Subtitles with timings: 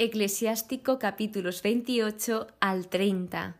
[0.00, 3.56] Eclesiástico capítulos 28 al 30.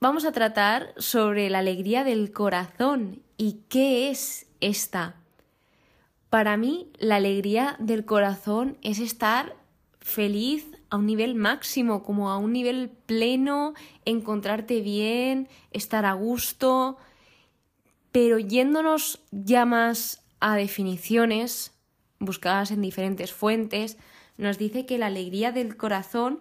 [0.00, 5.14] Vamos a tratar sobre la alegría del corazón y qué es esta.
[6.28, 9.56] Para mí, la alegría del corazón es estar
[9.98, 13.72] feliz a un nivel máximo, como a un nivel pleno,
[14.04, 16.98] encontrarte bien, estar a gusto,
[18.12, 21.72] pero yéndonos ya más a definiciones
[22.18, 23.96] buscadas en diferentes fuentes,
[24.40, 26.40] nos dice que la alegría del corazón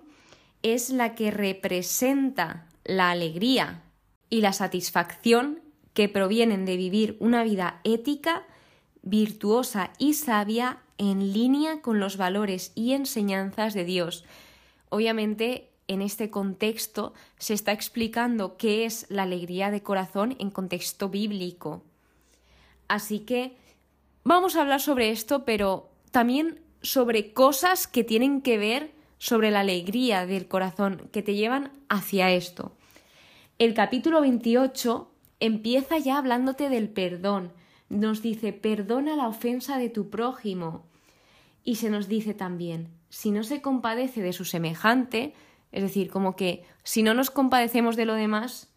[0.64, 3.84] es la que representa la alegría
[4.30, 5.62] y la satisfacción
[5.94, 8.48] que provienen de vivir una vida ética,
[9.02, 14.26] virtuosa y sabia en línea con los valores y enseñanzas de Dios.
[14.90, 21.10] Obviamente, en este contexto se está explicando qué es la alegría de corazón en contexto
[21.10, 21.84] bíblico.
[22.88, 23.58] Así que
[24.24, 29.60] vamos a hablar sobre esto, pero también sobre cosas que tienen que ver sobre la
[29.60, 32.72] alegría del corazón, que te llevan hacia esto.
[33.58, 37.52] El capítulo 28 empieza ya hablándote del perdón.
[37.90, 40.86] Nos dice, perdona la ofensa de tu prójimo.
[41.64, 45.34] Y se nos dice también, si no se compadece de su semejante,
[45.72, 48.70] es decir, como que si no nos compadecemos de lo demás,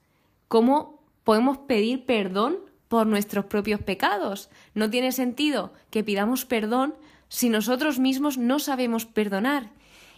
[0.49, 4.51] ¿cómo podemos pedir perdón por nuestros propios pecados?
[4.75, 6.95] No tiene sentido que pidamos perdón
[7.33, 9.71] si nosotros mismos no sabemos perdonar.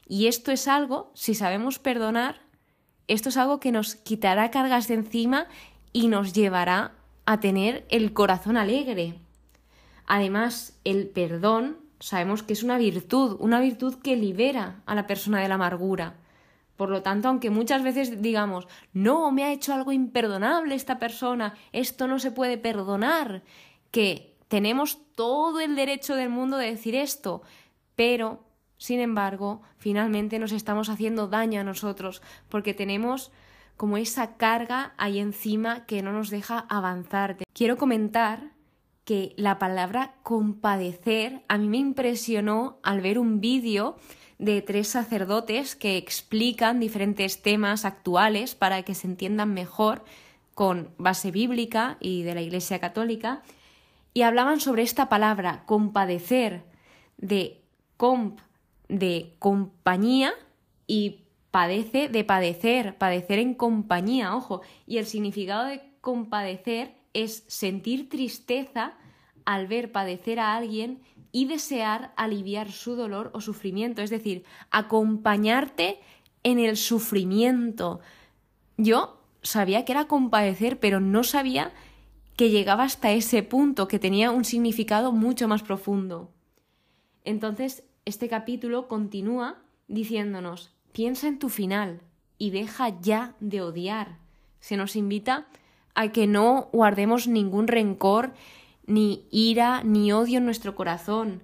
[0.08, 2.40] Y esto es algo, si sabemos perdonar,
[3.06, 5.46] esto es algo que nos quitará cargas de encima
[5.92, 6.90] y nos llevará
[7.24, 9.14] a tener el corazón alegre.
[10.08, 15.40] Además, el perdón sabemos que es una virtud, una virtud que libera a la persona
[15.40, 16.16] de la amargura.
[16.76, 21.54] Por lo tanto, aunque muchas veces digamos, no, me ha hecho algo imperdonable esta persona,
[21.70, 23.44] esto no se puede perdonar,
[23.92, 27.43] que tenemos todo el derecho del mundo de decir esto,
[27.94, 28.44] pero,
[28.77, 33.33] sin embargo, finalmente nos estamos haciendo daño a nosotros porque tenemos
[33.77, 37.38] como esa carga ahí encima que no nos deja avanzar.
[37.53, 38.53] Quiero comentar
[39.04, 43.97] que la palabra compadecer a mí me impresionó al ver un vídeo
[44.38, 50.04] de tres sacerdotes que explican diferentes temas actuales para que se entiendan mejor
[50.54, 53.43] con base bíblica y de la Iglesia Católica
[54.14, 56.64] y hablaban sobre esta palabra, compadecer,
[57.19, 57.60] de
[57.97, 58.41] comp,
[58.88, 60.32] de compañía,
[60.86, 68.08] y padece de padecer, padecer en compañía, ojo, y el significado de compadecer es sentir
[68.08, 68.94] tristeza
[69.44, 71.00] al ver padecer a alguien
[71.32, 76.00] y desear aliviar su dolor o sufrimiento, es decir, acompañarte
[76.42, 78.00] en el sufrimiento.
[78.76, 81.72] Yo sabía que era compadecer, pero no sabía
[82.37, 86.33] que llegaba hasta ese punto, que tenía un significado mucho más profundo.
[87.25, 92.00] Entonces, este capítulo continúa diciéndonos, piensa en tu final
[92.39, 94.19] y deja ya de odiar.
[94.61, 95.47] Se nos invita
[95.95, 98.34] a que no guardemos ningún rencor,
[98.87, 101.43] ni ira, ni odio en nuestro corazón.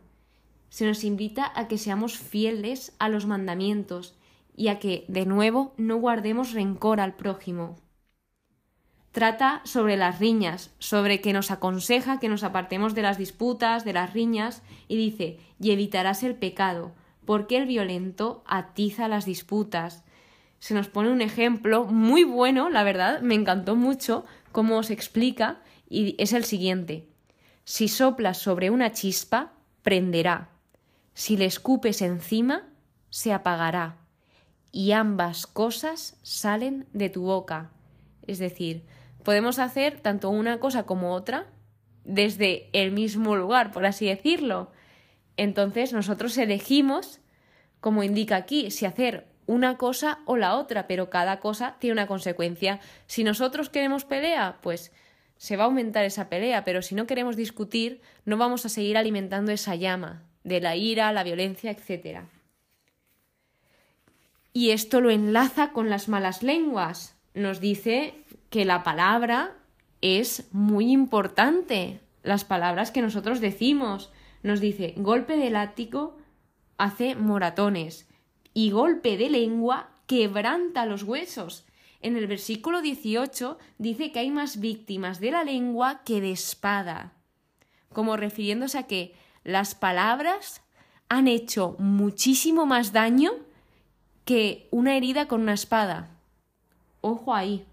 [0.70, 4.14] Se nos invita a que seamos fieles a los mandamientos
[4.56, 7.76] y a que, de nuevo, no guardemos rencor al prójimo
[9.12, 13.92] trata sobre las riñas, sobre que nos aconseja que nos apartemos de las disputas, de
[13.92, 16.92] las riñas, y dice, y evitarás el pecado,
[17.24, 20.04] porque el violento atiza las disputas.
[20.58, 25.60] Se nos pone un ejemplo muy bueno, la verdad, me encantó mucho cómo se explica,
[25.88, 27.08] y es el siguiente.
[27.64, 30.50] Si soplas sobre una chispa, prenderá.
[31.14, 32.68] Si le escupes encima,
[33.10, 33.96] se apagará.
[34.72, 37.70] Y ambas cosas salen de tu boca.
[38.26, 38.86] Es decir,
[39.22, 41.46] podemos hacer tanto una cosa como otra
[42.04, 44.70] desde el mismo lugar, por así decirlo.
[45.36, 47.20] Entonces nosotros elegimos,
[47.80, 52.06] como indica aquí, si hacer una cosa o la otra, pero cada cosa tiene una
[52.06, 52.80] consecuencia.
[53.06, 54.92] Si nosotros queremos pelea, pues
[55.36, 58.96] se va a aumentar esa pelea, pero si no queremos discutir, no vamos a seguir
[58.96, 62.20] alimentando esa llama de la ira, la violencia, etc.
[64.52, 67.16] Y esto lo enlaza con las malas lenguas.
[67.34, 68.14] Nos dice
[68.50, 69.56] que la palabra
[70.00, 72.00] es muy importante.
[72.22, 74.12] Las palabras que nosotros decimos.
[74.42, 76.16] Nos dice, golpe de látigo
[76.78, 78.08] hace moratones
[78.54, 81.66] y golpe de lengua quebranta los huesos.
[82.00, 87.12] En el versículo 18 dice que hay más víctimas de la lengua que de espada,
[87.92, 89.14] como refiriéndose a que
[89.44, 90.62] las palabras
[91.10, 93.32] han hecho muchísimo más daño
[94.24, 96.16] que una herida con una espada.
[97.02, 97.66] Ojo ahí.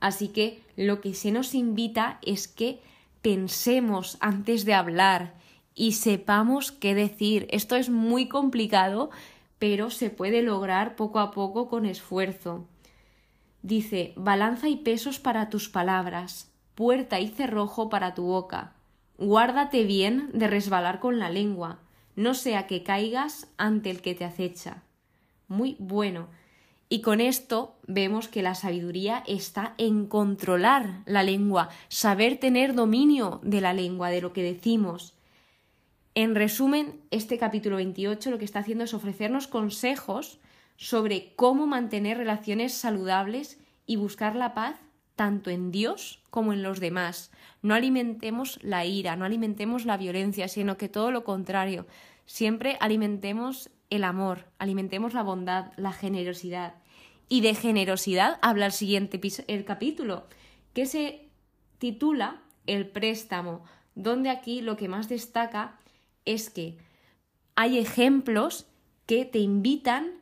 [0.00, 2.80] Así que lo que se nos invita es que
[3.22, 5.34] pensemos antes de hablar
[5.74, 7.46] y sepamos qué decir.
[7.50, 9.10] Esto es muy complicado,
[9.58, 12.66] pero se puede lograr poco a poco con esfuerzo.
[13.62, 18.74] Dice, balanza y pesos para tus palabras, puerta y cerrojo para tu boca.
[19.18, 21.80] Guárdate bien de resbalar con la lengua,
[22.16, 24.82] no sea que caigas ante el que te acecha.
[25.48, 26.28] Muy bueno.
[26.88, 33.40] Y con esto vemos que la sabiduría está en controlar la lengua, saber tener dominio
[33.42, 35.14] de la lengua, de lo que decimos.
[36.14, 40.38] En resumen, este capítulo 28 lo que está haciendo es ofrecernos consejos
[40.76, 44.76] sobre cómo mantener relaciones saludables y buscar la paz
[45.16, 47.32] tanto en Dios como en los demás.
[47.62, 51.86] No alimentemos la ira, no alimentemos la violencia, sino que todo lo contrario.
[52.26, 56.74] Siempre alimentemos el amor, alimentemos la bondad, la generosidad.
[57.28, 60.26] Y de generosidad habla el siguiente el capítulo,
[60.74, 61.28] que se
[61.78, 65.78] titula El préstamo, donde aquí lo que más destaca
[66.24, 66.78] es que
[67.54, 68.66] hay ejemplos
[69.06, 70.12] que te invitan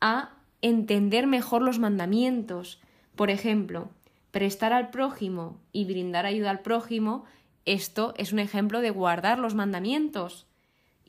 [0.00, 2.80] a entender mejor los mandamientos.
[3.16, 3.90] Por ejemplo,
[4.30, 7.24] prestar al prójimo y brindar ayuda al prójimo,
[7.64, 10.46] esto es un ejemplo de guardar los mandamientos.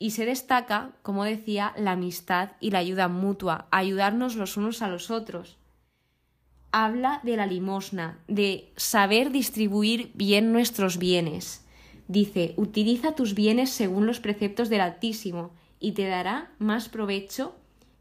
[0.00, 4.88] Y se destaca, como decía, la amistad y la ayuda mutua, ayudarnos los unos a
[4.88, 5.58] los otros.
[6.72, 11.66] Habla de la limosna, de saber distribuir bien nuestros bienes.
[12.08, 17.54] Dice, utiliza tus bienes según los preceptos del Altísimo, y te dará más provecho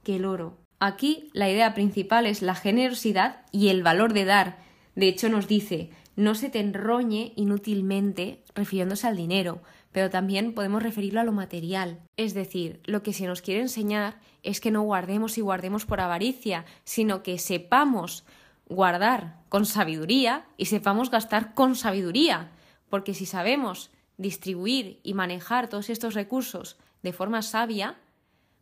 [0.04, 0.58] que el oro.
[0.80, 4.60] Aquí la idea principal es la generosidad y el valor de dar.
[4.96, 10.84] De hecho nos dice, no se te enroñe inútilmente refiriéndose al dinero, pero también podemos
[10.84, 12.00] referirlo a lo material.
[12.18, 16.00] Es decir, lo que se nos quiere enseñar es que no guardemos y guardemos por
[16.00, 18.24] avaricia, sino que sepamos
[18.68, 22.52] guardar con sabiduría y sepamos gastar con sabiduría,
[22.90, 27.96] porque si sabemos distribuir y manejar todos estos recursos de forma sabia,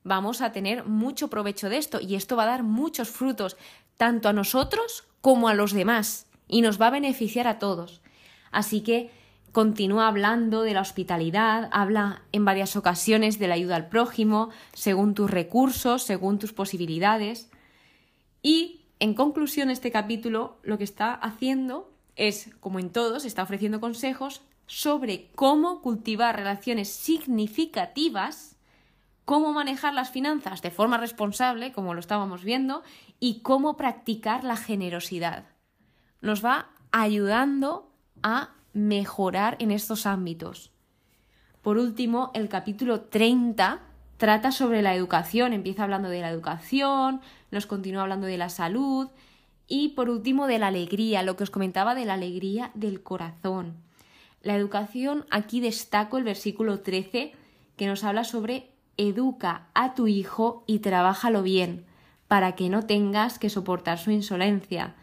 [0.04, 3.58] vamos a tener mucho provecho de esto y esto va a dar muchos frutos,
[3.98, 8.02] tanto a nosotros como a los demás, y nos va a beneficiar a todos.
[8.52, 9.12] Así que
[9.58, 15.16] continúa hablando de la hospitalidad, habla en varias ocasiones de la ayuda al prójimo, según
[15.16, 17.50] tus recursos, según tus posibilidades.
[18.44, 23.82] Y, en conclusión, este capítulo lo que está haciendo es, como en todos, está ofreciendo
[23.82, 28.58] consejos sobre cómo cultivar relaciones significativas,
[29.26, 32.84] cómo manejar las finanzas de forma responsable, como lo estábamos viendo,
[33.20, 35.46] y cómo practicar la generosidad.
[36.22, 40.72] Nos va ayudando a mejorar en estos ámbitos.
[41.64, 43.82] Por último, el capítulo 30
[44.18, 49.10] trata sobre la educación, empieza hablando de la educación, nos continúa hablando de la salud
[49.68, 53.78] y por último de la alegría, lo que os comentaba de la alegría del corazón.
[54.44, 57.34] La educación, aquí destaco el versículo 13
[57.78, 61.86] que nos habla sobre educa a tu hijo y trabájalo bien,
[62.28, 64.96] para que no tengas que soportar su insolencia.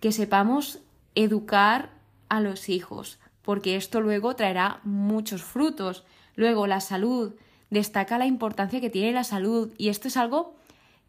[0.00, 0.80] Que sepamos
[1.14, 1.97] educar
[2.28, 6.04] a los hijos, porque esto luego traerá muchos frutos.
[6.34, 7.34] Luego, la salud.
[7.70, 10.54] Destaca la importancia que tiene la salud y esto es algo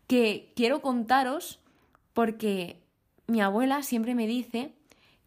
[0.07, 1.60] que quiero contaros
[2.13, 2.81] porque
[3.27, 4.74] mi abuela siempre me dice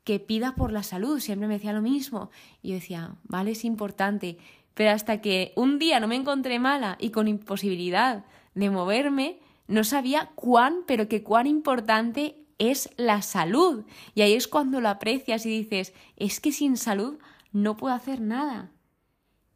[0.05, 2.31] que pida por la salud, siempre me decía lo mismo.
[2.63, 4.39] Y yo decía, vale, es importante,
[4.75, 9.85] pero hasta que un día no me encontré mala y con imposibilidad de moverme, no
[9.85, 13.85] sabía cuán, pero que cuán importante es la salud.
[14.15, 17.19] Y ahí es cuando lo aprecias y dices, es que sin salud
[17.53, 18.71] no puedo hacer nada.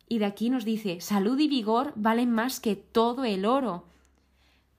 [0.09, 3.85] Y de aquí nos dice, salud y vigor valen más que todo el oro.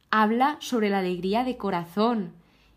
[0.09, 2.33] Habla sobre la alegría de corazón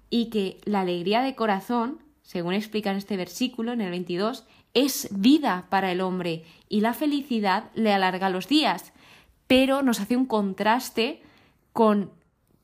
[0.09, 4.44] y que la alegría de corazón, según explica en este versículo, en el 22,
[4.75, 8.92] es vida para el hombre y la felicidad le alarga los días.
[9.47, 11.23] Pero nos hace un contraste
[11.73, 12.11] con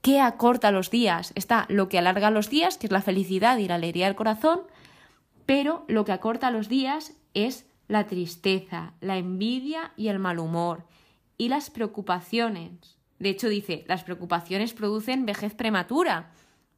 [0.06, 1.32] ¿Qué acorta los días?
[1.34, 4.60] Está lo que alarga los días, que es la felicidad y la alegría del corazón,
[5.46, 10.86] pero lo que acorta los días es la tristeza, la envidia y el mal humor,
[11.36, 12.70] y las preocupaciones.
[13.18, 16.30] De hecho, dice, las preocupaciones producen vejez prematura,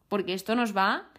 [0.09, 1.11] porque esto nos va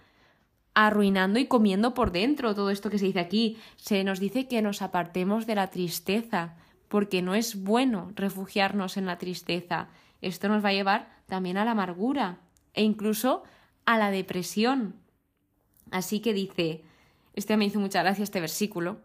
[0.74, 3.58] arruinando y comiendo por dentro todo esto que se dice aquí.
[3.76, 6.56] Se nos dice que nos apartemos de la tristeza,
[6.88, 9.90] porque no es bueno refugiarnos en la tristeza.
[10.22, 12.40] Esto nos va a llevar también a la amargura
[12.74, 13.44] e incluso
[13.86, 14.96] a la depresión.
[15.92, 16.84] Así que dice,
[17.34, 18.98] este me hizo mucha gracia este versículo,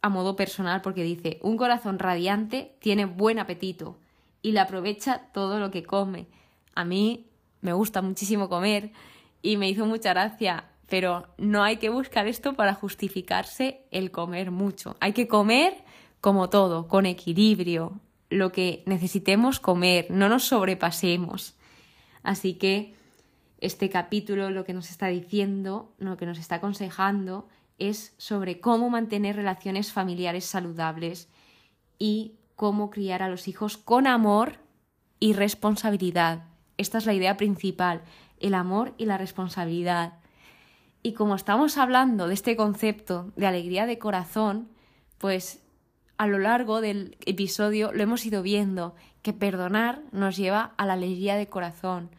[0.00, 3.98] a modo personal, porque dice, un corazón radiante tiene buen apetito
[4.42, 6.26] y le aprovecha todo lo que come.
[6.74, 7.30] A mí
[7.62, 8.92] me gusta muchísimo comer
[9.40, 14.50] y me hizo mucha gracia, pero no hay que buscar esto para justificarse el comer
[14.50, 14.96] mucho.
[15.00, 15.82] Hay que comer
[16.20, 18.00] como todo, con equilibrio,
[18.34, 21.54] lo que necesitemos comer, no nos sobrepasemos.
[22.22, 22.94] Así que
[23.60, 27.48] este capítulo lo que nos está diciendo, lo que nos está aconsejando
[27.78, 31.28] es sobre cómo mantener relaciones familiares saludables
[31.98, 34.58] y cómo criar a los hijos con amor
[35.20, 36.44] y responsabilidad.
[36.76, 38.02] Esta es la idea principal,
[38.40, 40.14] el amor y la responsabilidad.
[41.02, 44.68] Y como estamos hablando de este concepto de alegría de corazón,
[45.18, 45.63] pues
[46.16, 50.94] a lo largo del episodio lo hemos ido viendo, que perdonar nos lleva a la
[50.94, 52.10] alegría de corazón,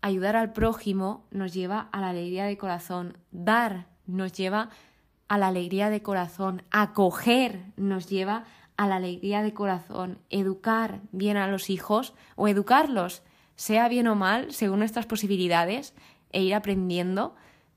[0.00, 4.70] ayudar al prójimo nos lleva a la alegría de corazón, dar nos lleva
[5.28, 8.44] a la alegría de corazón, acoger nos lleva
[8.76, 13.22] a la alegría de corazón, educar bien a los hijos o educarlos,
[13.56, 15.94] sea bien o mal, según nuestras posibilidades,
[16.30, 17.34] e ir aprendiendo,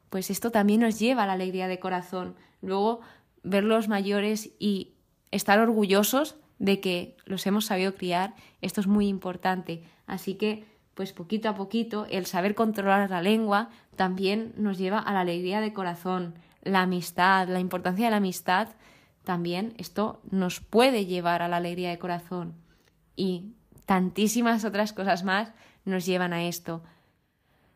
[0.10, 2.36] pues esto también nos lleva a la alegría de corazón.
[2.62, 3.02] Luego,
[3.44, 4.94] verlos mayores y
[5.32, 9.84] estar orgullosos de que los hemos sabido criar, esto es muy importante.
[10.06, 15.14] Así que, pues poquito a poquito, el saber controlar la lengua también nos lleva a
[15.14, 18.70] la alegría de corazón, la amistad, la importancia de la amistad,
[19.24, 22.56] también esto nos puede llevar a la alegría de corazón.
[23.16, 23.54] Y
[23.86, 25.54] tantísimas otras cosas más
[25.86, 26.84] nos llevan a esto.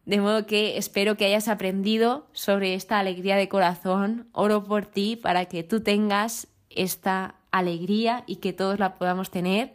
[0.05, 4.27] De modo que espero que hayas aprendido sobre esta alegría de corazón.
[4.31, 9.73] Oro por ti para que tú tengas esta alegría y que todos la podamos tener.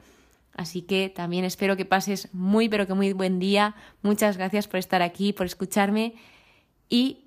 [0.54, 3.74] Así que también espero que pases muy pero que muy buen día.
[4.02, 6.14] Muchas gracias por estar aquí, por escucharme
[6.88, 7.24] y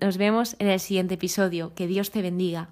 [0.00, 1.74] nos vemos en el siguiente episodio.
[1.74, 2.70] Que Dios te bendiga.